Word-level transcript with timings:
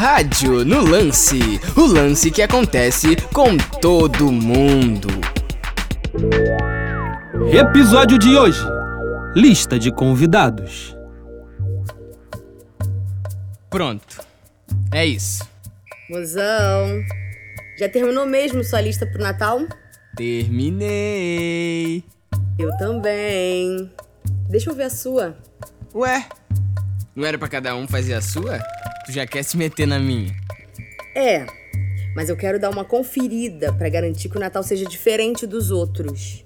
Rádio 0.00 0.64
no 0.64 0.82
Lance 0.82 1.60
o 1.76 1.84
lance 1.84 2.30
que 2.30 2.40
acontece 2.40 3.16
com 3.34 3.54
todo 3.82 4.32
mundo. 4.32 5.08
Episódio 7.52 8.18
de 8.18 8.34
hoje: 8.34 8.64
Lista 9.36 9.78
de 9.78 9.92
convidados. 9.92 10.96
Pronto, 13.68 14.24
é 14.90 15.04
isso. 15.04 15.46
Mozão, 16.08 17.04
já 17.78 17.86
terminou 17.86 18.24
mesmo 18.24 18.64
sua 18.64 18.80
lista 18.80 19.04
pro 19.04 19.20
Natal? 19.22 19.60
Terminei. 20.16 22.02
Eu 22.58 22.74
também. 22.78 23.92
Deixa 24.48 24.70
eu 24.70 24.74
ver 24.74 24.84
a 24.84 24.90
sua. 24.90 25.36
Ué, 25.94 26.26
não 27.14 27.26
era 27.26 27.36
pra 27.36 27.48
cada 27.48 27.76
um 27.76 27.86
fazer 27.86 28.14
a 28.14 28.22
sua? 28.22 28.60
Tu 29.10 29.14
já 29.14 29.26
quer 29.26 29.42
se 29.42 29.56
meter 29.56 29.88
na 29.88 29.98
minha? 29.98 30.32
É, 31.16 31.44
mas 32.14 32.28
eu 32.28 32.36
quero 32.36 32.60
dar 32.60 32.70
uma 32.70 32.84
conferida 32.84 33.72
pra 33.72 33.88
garantir 33.88 34.28
que 34.28 34.36
o 34.36 34.40
Natal 34.40 34.62
seja 34.62 34.86
diferente 34.86 35.48
dos 35.48 35.72
outros. 35.72 36.44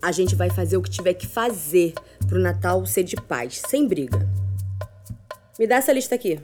A 0.00 0.12
gente 0.12 0.36
vai 0.36 0.48
fazer 0.48 0.76
o 0.76 0.80
que 0.80 0.88
tiver 0.88 1.14
que 1.14 1.26
fazer 1.26 1.92
pro 2.28 2.38
Natal 2.38 2.86
ser 2.86 3.02
de 3.02 3.16
paz, 3.16 3.60
sem 3.66 3.88
briga. 3.88 4.28
Me 5.58 5.66
dá 5.66 5.74
essa 5.74 5.92
lista 5.92 6.14
aqui. 6.14 6.38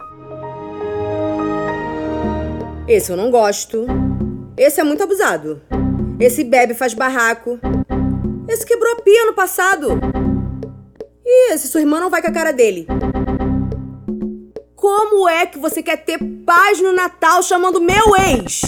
Esse 2.89 3.13
eu 3.13 3.17
não 3.17 3.31
gosto. 3.31 3.87
Esse 4.57 4.81
é 4.81 4.83
muito 4.83 5.05
abusado. 5.05 5.63
Esse 6.19 6.43
bebe 6.43 6.75
faz 6.75 6.95
barraco. 6.95 7.61
Esse 8.49 8.67
quebrou 8.67 8.95
a 8.95 9.03
pia 9.03 9.25
no 9.27 9.35
passado. 9.35 10.01
E 11.25 11.53
esse 11.53 11.69
sua 11.69 11.81
irmã 11.81 12.01
não 12.01 12.11
vai 12.11 12.21
com 12.21 12.27
a 12.27 12.33
cara 12.33 12.53
dele. 12.53 12.89
Como 15.11 15.27
é 15.27 15.47
que 15.47 15.59
você 15.59 15.83
quer 15.83 15.97
ter 15.97 16.19
paz 16.45 16.83
no 16.83 16.93
Natal 16.93 17.43
chamando 17.43 17.81
meu 17.81 18.15
ex? 18.15 18.61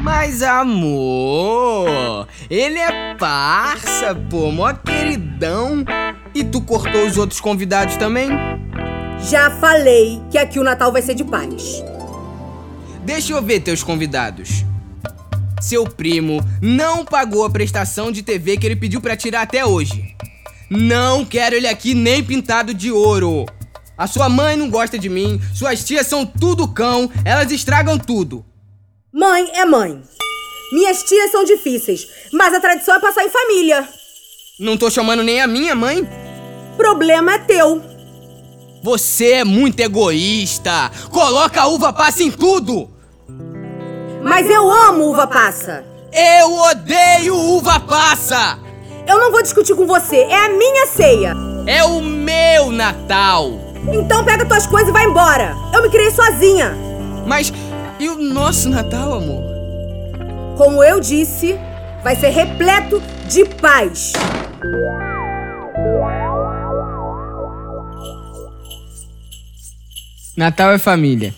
Mas 0.00 0.42
amor, 0.42 2.28
ele 2.48 2.78
é 2.78 3.16
parça, 3.16 4.14
pô, 4.30 4.52
mó 4.52 4.72
queridão. 4.72 5.84
E 6.32 6.44
tu 6.44 6.60
cortou 6.60 7.04
os 7.04 7.18
outros 7.18 7.40
convidados 7.40 7.96
também? 7.96 8.28
Já 9.28 9.50
falei 9.58 10.22
que 10.30 10.38
aqui 10.38 10.60
o 10.60 10.64
Natal 10.64 10.92
vai 10.92 11.02
ser 11.02 11.16
de 11.16 11.24
paz. 11.24 11.82
Deixa 13.04 13.32
eu 13.32 13.42
ver 13.42 13.58
teus 13.58 13.82
convidados. 13.82 14.64
Seu 15.60 15.84
primo 15.84 16.40
não 16.62 17.04
pagou 17.04 17.44
a 17.44 17.50
prestação 17.50 18.12
de 18.12 18.22
TV 18.22 18.56
que 18.56 18.66
ele 18.66 18.76
pediu 18.76 19.00
pra 19.00 19.16
tirar 19.16 19.42
até 19.42 19.66
hoje. 19.66 20.14
Não 20.70 21.24
quero 21.24 21.56
ele 21.56 21.66
aqui 21.66 21.92
nem 21.92 22.22
pintado 22.22 22.72
de 22.72 22.92
ouro. 22.92 23.46
A 23.96 24.08
sua 24.08 24.28
mãe 24.28 24.56
não 24.56 24.68
gosta 24.68 24.98
de 24.98 25.08
mim, 25.08 25.40
suas 25.54 25.84
tias 25.84 26.06
são 26.06 26.26
tudo 26.26 26.66
cão, 26.66 27.08
elas 27.24 27.52
estragam 27.52 27.96
tudo. 27.96 28.44
Mãe 29.12 29.48
é 29.54 29.64
mãe. 29.64 30.02
Minhas 30.72 31.04
tias 31.04 31.30
são 31.30 31.44
difíceis, 31.44 32.04
mas 32.32 32.52
a 32.52 32.60
tradição 32.60 32.96
é 32.96 33.00
passar 33.00 33.24
em 33.24 33.30
família. 33.30 33.88
Não 34.58 34.76
tô 34.76 34.90
chamando 34.90 35.22
nem 35.22 35.40
a 35.40 35.46
minha 35.46 35.74
mãe. 35.76 36.08
Problema 36.76 37.34
é 37.34 37.38
teu. 37.38 37.80
Você 38.82 39.32
é 39.32 39.44
muito 39.44 39.78
egoísta. 39.78 40.90
Coloca 41.10 41.62
a 41.62 41.68
uva 41.68 41.92
passa 41.92 42.24
em 42.24 42.30
tudo. 42.30 42.90
Mas 44.22 44.50
eu 44.50 44.68
amo 44.70 45.10
uva 45.10 45.26
passa. 45.28 45.84
Eu 46.12 46.52
odeio 46.52 47.36
uva 47.36 47.78
passa. 47.78 48.58
Eu 49.06 49.18
não 49.18 49.30
vou 49.30 49.42
discutir 49.42 49.76
com 49.76 49.86
você, 49.86 50.16
é 50.16 50.46
a 50.46 50.48
minha 50.48 50.86
ceia. 50.86 51.34
É 51.66 51.84
o 51.84 52.00
meu 52.00 52.72
Natal. 52.72 53.63
Então 53.92 54.24
pega 54.24 54.44
tuas 54.44 54.66
coisas 54.66 54.88
e 54.88 54.92
vai 54.92 55.04
embora. 55.04 55.56
Eu 55.72 55.82
me 55.82 55.90
criei 55.90 56.10
sozinha. 56.10 56.74
Mas 57.26 57.52
e 57.98 58.08
o 58.08 58.16
nosso 58.16 58.68
Natal, 58.68 59.14
amor? 59.14 59.42
Como 60.56 60.82
eu 60.82 61.00
disse, 61.00 61.58
vai 62.02 62.16
ser 62.16 62.28
repleto 62.28 63.02
de 63.28 63.44
paz. 63.44 64.12
Natal 70.36 70.72
é 70.72 70.78
família. 70.78 71.34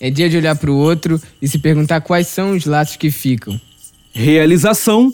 É 0.00 0.10
dia 0.10 0.28
de 0.28 0.36
olhar 0.36 0.56
pro 0.56 0.74
outro 0.74 1.20
e 1.42 1.48
se 1.48 1.58
perguntar 1.58 2.00
quais 2.00 2.28
são 2.28 2.52
os 2.52 2.64
laços 2.64 2.96
que 2.96 3.10
ficam. 3.10 3.60
Realização: 4.12 5.12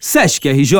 Sesc 0.00 0.48
RJ. 0.48 0.76